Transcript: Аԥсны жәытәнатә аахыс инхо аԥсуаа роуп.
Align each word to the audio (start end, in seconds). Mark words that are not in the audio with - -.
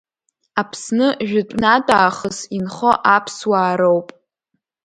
Аԥсны 0.61 1.07
жәытәнатә 1.27 1.91
аахыс 1.97 2.37
инхо 2.57 2.91
аԥсуаа 3.15 3.73
роуп. 3.79 4.07